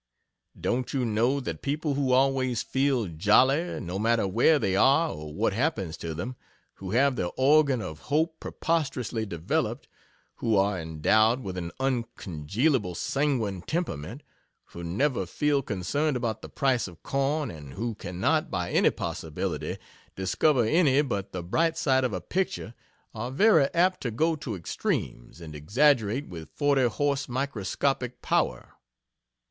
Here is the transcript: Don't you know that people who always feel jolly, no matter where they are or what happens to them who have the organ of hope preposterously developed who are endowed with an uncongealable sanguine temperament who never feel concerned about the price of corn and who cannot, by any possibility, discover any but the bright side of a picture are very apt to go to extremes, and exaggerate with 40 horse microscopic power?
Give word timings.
Don't 0.59 0.95
you 0.95 1.05
know 1.05 1.39
that 1.39 1.61
people 1.61 1.93
who 1.93 2.11
always 2.11 2.63
feel 2.63 3.05
jolly, 3.05 3.79
no 3.79 3.99
matter 3.99 4.27
where 4.27 4.57
they 4.57 4.75
are 4.75 5.11
or 5.11 5.31
what 5.31 5.53
happens 5.53 5.95
to 5.97 6.15
them 6.15 6.35
who 6.77 6.89
have 6.89 7.15
the 7.17 7.27
organ 7.37 7.83
of 7.83 7.99
hope 8.09 8.39
preposterously 8.39 9.27
developed 9.27 9.87
who 10.37 10.57
are 10.57 10.79
endowed 10.79 11.41
with 11.41 11.55
an 11.55 11.71
uncongealable 11.79 12.95
sanguine 12.95 13.61
temperament 13.61 14.23
who 14.69 14.83
never 14.83 15.27
feel 15.27 15.61
concerned 15.61 16.17
about 16.17 16.41
the 16.41 16.49
price 16.49 16.87
of 16.87 17.03
corn 17.03 17.51
and 17.51 17.73
who 17.73 17.93
cannot, 17.93 18.49
by 18.49 18.71
any 18.71 18.89
possibility, 18.89 19.77
discover 20.15 20.63
any 20.65 21.03
but 21.03 21.31
the 21.31 21.43
bright 21.43 21.77
side 21.77 22.03
of 22.03 22.11
a 22.11 22.21
picture 22.21 22.73
are 23.13 23.29
very 23.29 23.71
apt 23.75 24.01
to 24.01 24.09
go 24.09 24.35
to 24.35 24.55
extremes, 24.55 25.39
and 25.39 25.53
exaggerate 25.53 26.27
with 26.27 26.49
40 26.55 26.85
horse 26.85 27.29
microscopic 27.29 28.23
power? 28.23 28.73